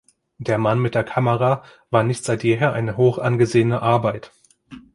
[0.39, 4.31] „Der Mann mit der Kamera“ war nicht seit jeher eine hoch angesehene Arbeit.